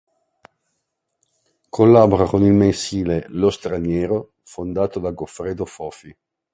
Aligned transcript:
Collabora 1.69 2.25
con 2.25 2.41
il 2.41 2.53
mensile, 2.53 3.25
Lo 3.27 3.51
Straniero, 3.51 4.33
fondato 4.41 4.97
da 4.97 5.11
Goffredo 5.11 5.63
Fofi. 5.63 6.17